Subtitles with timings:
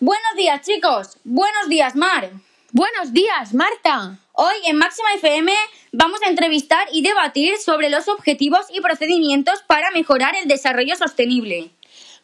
[0.00, 1.18] Buenos días, chicos.
[1.24, 2.30] Buenos días, Mar.
[2.70, 4.16] Buenos días, Marta.
[4.32, 5.52] Hoy en Máxima FM
[5.90, 11.72] vamos a entrevistar y debatir sobre los objetivos y procedimientos para mejorar el desarrollo sostenible.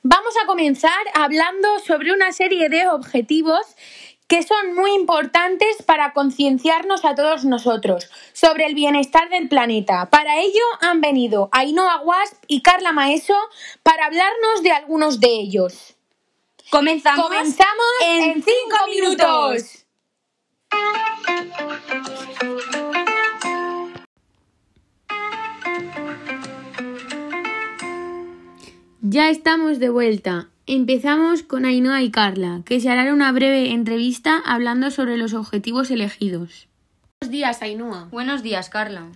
[0.05, 3.67] Vamos a comenzar hablando sobre una serie de objetivos
[4.29, 10.11] que son muy importantes para concienciarnos a todos nosotros sobre el bienestar del planeta.
[10.11, 13.35] Para ello han venido Ainhoa Wasp y Carla Maeso
[13.83, 15.94] para hablarnos de algunos de ellos.
[16.71, 19.87] Comenzamos, Comenzamos en cinco minutos.
[29.01, 30.49] Ya estamos de vuelta.
[30.67, 35.91] Empezamos con Ainhoa y Carla, que se harán una breve entrevista hablando sobre los objetivos
[35.91, 36.69] elegidos.
[37.21, 38.09] Buenos días, Ainhoa.
[38.11, 39.07] Buenos días, Carla.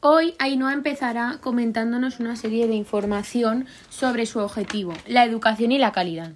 [0.00, 5.92] Hoy Ainhoa empezará comentándonos una serie de información sobre su objetivo, la educación y la
[5.92, 6.32] calidad.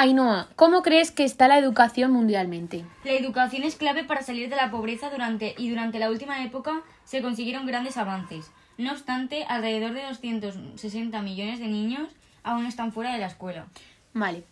[0.00, 2.84] Ainhoa, ¿cómo crees que está la educación mundialmente?
[3.02, 6.82] La educación es clave para salir de la pobreza durante y durante la última época
[7.02, 8.52] se consiguieron grandes avances.
[8.76, 12.10] No obstante, alrededor de 260 millones de niños
[12.44, 13.66] aún están fuera de la escuela.
[14.14, 14.44] Vale.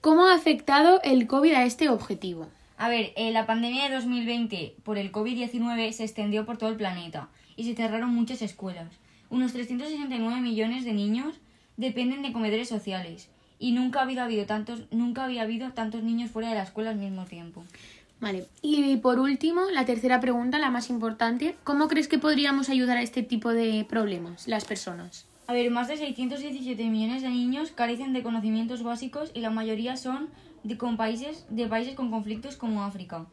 [0.00, 2.48] ¿Cómo ha afectado el COVID a este objetivo?
[2.78, 6.76] A ver, eh, la pandemia de 2020 por el COVID-19 se extendió por todo el
[6.76, 8.88] planeta y se cerraron muchas escuelas.
[9.28, 11.34] Unos 369 millones de niños
[11.76, 13.28] dependen de comedores sociales
[13.58, 16.90] y nunca, ha habido, habido tantos, nunca había habido tantos niños fuera de la escuela
[16.90, 17.64] al mismo tiempo.
[18.20, 18.46] Vale.
[18.62, 23.02] Y por último, la tercera pregunta, la más importante, ¿cómo crees que podríamos ayudar a
[23.02, 25.26] este tipo de problemas, las personas?
[25.48, 29.96] A ver, más de 617 millones de niños carecen de conocimientos básicos y la mayoría
[29.96, 30.28] son
[30.64, 33.26] de, con países, de países con conflictos como África.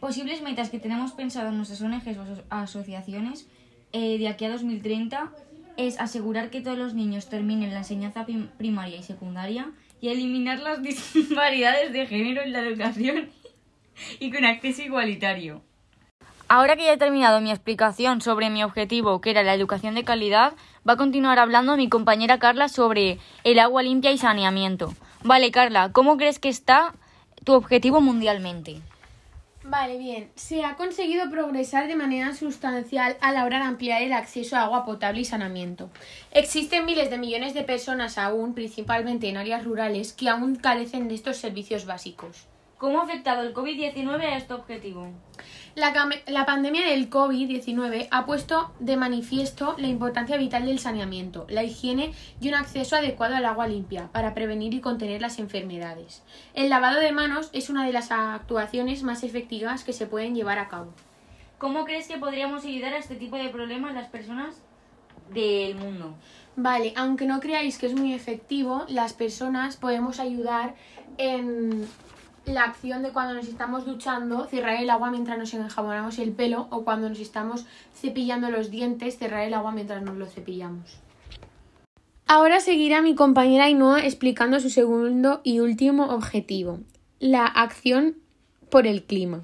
[0.00, 3.46] Posibles metas que tenemos pensado en nuestras ONGs o aso- asociaciones
[3.92, 5.30] eh, de aquí a 2030
[5.76, 10.58] es asegurar que todos los niños terminen la enseñanza prim- primaria y secundaria y eliminar
[10.60, 10.82] las
[11.14, 13.28] disparidades de género en la educación
[14.20, 15.62] y con acceso igualitario.
[16.48, 20.04] Ahora que ya he terminado mi explicación sobre mi objetivo, que era la educación de
[20.04, 20.52] calidad,
[20.88, 24.94] va a continuar hablando mi compañera Carla sobre el agua limpia y saneamiento.
[25.24, 26.94] Vale, Carla, ¿cómo crees que está
[27.42, 28.80] tu objetivo mundialmente?
[29.68, 30.30] Vale, bien.
[30.36, 34.62] Se ha conseguido progresar de manera sustancial a la hora de ampliar el acceso a
[34.62, 35.90] agua potable y saneamiento.
[36.30, 41.16] Existen miles de millones de personas aún, principalmente en áreas rurales, que aún carecen de
[41.16, 42.46] estos servicios básicos.
[42.78, 45.08] ¿Cómo ha afectado el COVID-19 a este objetivo?
[45.76, 52.14] La, pandemia del COVID-19 ha puesto de manifiesto la importancia vital del saneamiento, la higiene
[52.40, 56.22] y un acceso adecuado al agua limpia para prevenir y contener las enfermedades.
[56.54, 60.58] El lavado de manos es una de las actuaciones más efectivas que se pueden llevar
[60.58, 60.94] a cabo.
[61.58, 64.62] ¿Cómo crees que podríamos ayudar a este tipo de problemas las personas
[65.30, 66.14] del mundo?
[66.56, 70.74] Vale, aunque no creáis que es muy efectivo, las personas podemos ayudar
[71.18, 71.86] en
[72.46, 76.68] la acción de cuando nos estamos duchando, cerrar el agua mientras nos enjabonamos el pelo
[76.70, 80.98] o cuando nos estamos cepillando los dientes, cerrar el agua mientras nos lo cepillamos.
[82.28, 86.80] Ahora seguirá mi compañera Ainhoa explicando su segundo y último objetivo,
[87.20, 88.16] la acción
[88.70, 89.42] por el clima.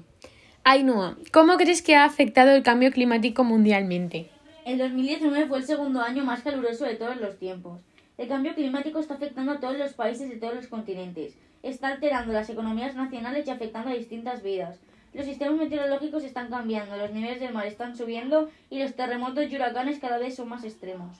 [0.63, 4.29] Ainhoa, ¿cómo crees que ha afectado el cambio climático mundialmente?
[4.65, 7.81] El 2019 fue el segundo año más caluroso de todos los tiempos.
[8.17, 11.35] El cambio climático está afectando a todos los países de todos los continentes.
[11.63, 14.81] Está alterando las economías nacionales y afectando a distintas vidas.
[15.13, 19.55] Los sistemas meteorológicos están cambiando, los niveles del mar están subiendo y los terremotos y
[19.55, 21.15] huracanes cada vez son más extremos.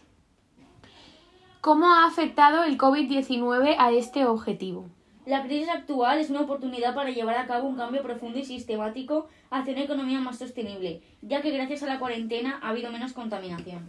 [1.62, 4.90] ¿Cómo ha afectado el COVID-19 a este objetivo?
[5.26, 9.30] La crisis actual es una oportunidad para llevar a cabo un cambio profundo y sistemático
[9.50, 13.88] hacia una economía más sostenible, ya que gracias a la cuarentena ha habido menos contaminación.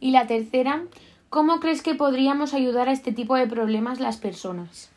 [0.00, 0.82] Y la tercera,
[1.30, 4.90] ¿cómo crees que podríamos ayudar a este tipo de problemas las personas?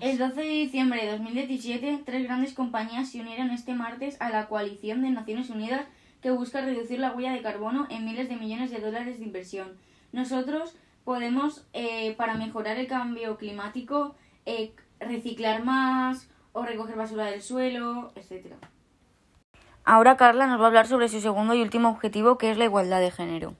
[0.00, 4.46] El 12 de diciembre de 2017, tres grandes compañías se unieron este martes a la
[4.46, 5.86] coalición de Naciones Unidas
[6.22, 9.76] que busca reducir la huella de carbono en miles de millones de dólares de inversión.
[10.12, 14.14] Nosotros podemos, eh, para mejorar el cambio climático,
[14.46, 18.54] eh, reciclar más o recoger basura del suelo, etc.
[19.84, 22.66] Ahora Carla nos va a hablar sobre su segundo y último objetivo, que es la
[22.66, 23.54] igualdad de género.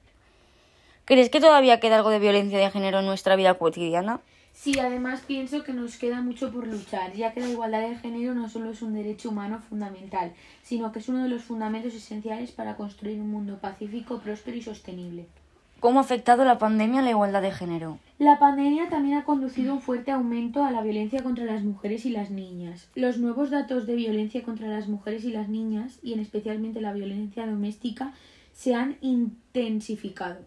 [1.04, 4.20] ¿Crees que todavía queda algo de violencia de género en nuestra vida cotidiana?
[4.60, 8.34] Sí, además pienso que nos queda mucho por luchar, ya que la igualdad de género
[8.34, 10.32] no solo es un derecho humano fundamental,
[10.64, 14.62] sino que es uno de los fundamentos esenciales para construir un mundo pacífico, próspero y
[14.62, 15.26] sostenible.
[15.78, 18.00] ¿Cómo ha afectado la pandemia a la igualdad de género?
[18.18, 22.10] La pandemia también ha conducido un fuerte aumento a la violencia contra las mujeres y
[22.10, 22.88] las niñas.
[22.96, 26.92] Los nuevos datos de violencia contra las mujeres y las niñas, y en especialmente la
[26.92, 28.12] violencia doméstica,
[28.54, 30.40] se han intensificado.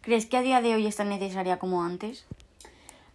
[0.00, 2.24] ¿Crees que a día de hoy es tan necesaria como antes?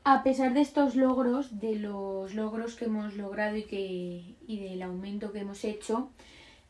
[0.10, 4.82] A pesar de estos logros, de los logros que hemos logrado y, que, y del
[4.82, 6.12] aumento que hemos hecho,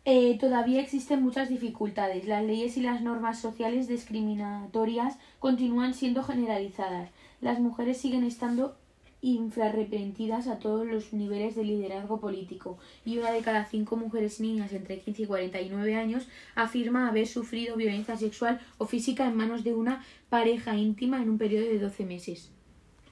[0.05, 2.25] eh, todavía existen muchas dificultades.
[2.25, 7.11] Las leyes y las normas sociales discriminatorias continúan siendo generalizadas.
[7.39, 8.75] Las mujeres siguen estando
[9.21, 14.73] infrarrepentidas a todos los niveles de liderazgo político y una de cada cinco mujeres niñas
[14.73, 19.75] entre 15 y 49 años afirma haber sufrido violencia sexual o física en manos de
[19.75, 22.56] una pareja íntima en un periodo de 12 meses.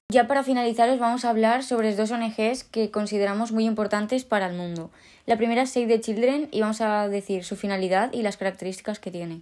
[0.09, 4.47] Ya para finalizar os vamos a hablar sobre dos ONGs que consideramos muy importantes para
[4.47, 4.91] el mundo.
[5.25, 8.99] La primera es Save the Children y vamos a decir su finalidad y las características
[8.99, 9.41] que tiene.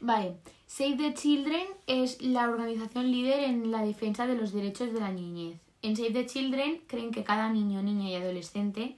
[0.00, 0.34] Vale,
[0.66, 5.12] Save the Children es la organización líder en la defensa de los derechos de la
[5.12, 5.56] niñez.
[5.82, 8.96] En Save the Children creen que cada niño, niña y adolescente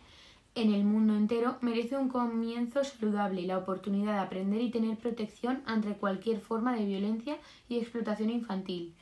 [0.55, 4.97] en el mundo entero merece un comienzo saludable y la oportunidad de aprender y tener
[4.97, 7.37] protección ante cualquier forma de violencia
[7.69, 8.95] y explotación infantil.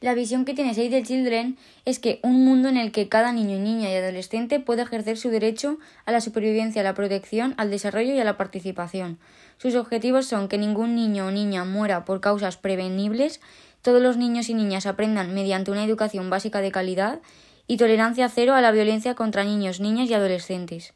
[0.00, 3.32] La visión que tiene Save the Children es que un mundo en el que cada
[3.32, 7.70] niño, niña y adolescente puede ejercer su derecho a la supervivencia, a la protección, al
[7.70, 9.18] desarrollo y a la participación.
[9.58, 13.42] Sus objetivos son que ningún niño o niña muera por causas prevenibles,
[13.82, 17.20] todos los niños y niñas aprendan mediante una educación básica de calidad
[17.66, 20.94] y tolerancia cero a la violencia contra niños, niñas y adolescentes.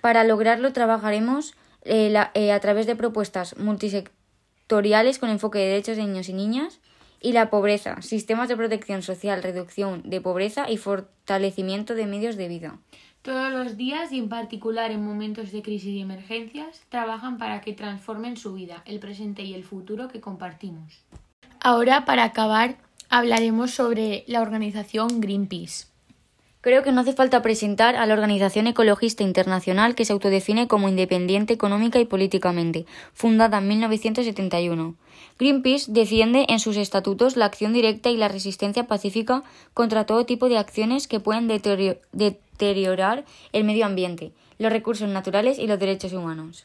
[0.00, 6.04] Para lograrlo trabajaremos eh, eh, a través de propuestas multisectoriales con enfoque de derechos de
[6.04, 6.78] niños y niñas,
[7.24, 12.48] y la pobreza, sistemas de protección social, reducción de pobreza y fortalecimiento de medios de
[12.48, 12.78] vida.
[13.22, 17.72] Todos los días y en particular en momentos de crisis y emergencias trabajan para que
[17.72, 21.02] transformen su vida, el presente y el futuro que compartimos.
[21.60, 22.76] Ahora, para acabar,
[23.08, 25.93] hablaremos sobre la organización Greenpeace.
[26.64, 30.88] Creo que no hace falta presentar a la Organización Ecologista Internacional que se autodefine como
[30.88, 34.94] independiente económica y políticamente, fundada en 1971.
[35.38, 39.42] Greenpeace defiende en sus estatutos la acción directa y la resistencia pacífica
[39.74, 45.66] contra todo tipo de acciones que pueden deteriorar el medio ambiente, los recursos naturales y
[45.66, 46.64] los derechos humanos.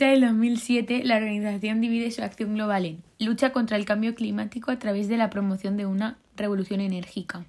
[0.00, 4.78] En 2007, la organización divide su acción global en lucha contra el cambio climático a
[4.78, 7.46] través de la promoción de una revolución enérgica,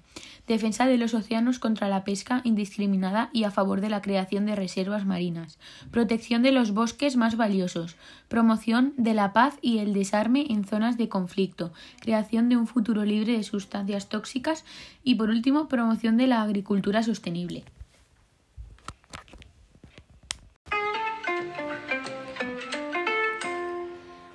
[0.48, 4.56] defensa de los océanos contra la pesca indiscriminada y a favor de la creación de
[4.56, 5.60] reservas marinas,
[5.92, 7.94] protección de los bosques más valiosos,
[8.26, 13.04] promoción de la paz y el desarme en zonas de conflicto, creación de un futuro
[13.04, 14.64] libre de sustancias tóxicas
[15.04, 17.62] y, por último, promoción de la agricultura sostenible.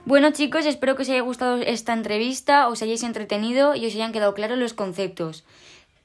[0.06, 4.12] Bueno chicos, espero que os haya gustado esta entrevista, os hayáis entretenido y os hayan
[4.12, 5.44] quedado claros los conceptos.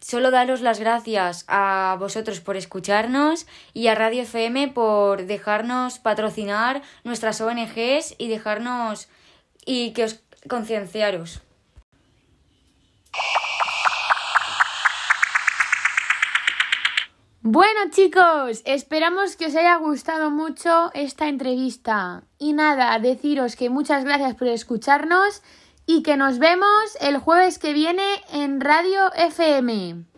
[0.00, 6.81] Solo daros las gracias a vosotros por escucharnos y a Radio FM por dejarnos patrocinar
[7.05, 9.08] nuestras ONGs y dejarnos
[9.67, 11.43] y que os concienciaros.
[17.42, 22.22] Bueno chicos, esperamos que os haya gustado mucho esta entrevista.
[22.38, 25.42] Y nada, deciros que muchas gracias por escucharnos
[25.87, 30.10] y que nos vemos el jueves que viene en Radio FM.